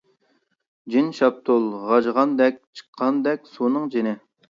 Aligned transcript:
جىن 0.93 1.11
شاپتۇل 1.19 1.69
غاجىغاندەك 1.91 2.61
چىققاندەك 2.81 3.49
سۇنىڭ 3.55 3.91
جېنى. 3.97 4.21